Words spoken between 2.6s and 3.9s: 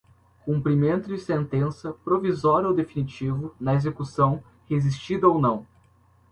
ou definitivo, na